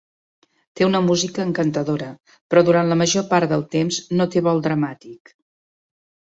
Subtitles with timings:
[0.77, 2.07] Té una música encantadora,
[2.53, 5.37] però durant la major part del temps no té vol dramàtic.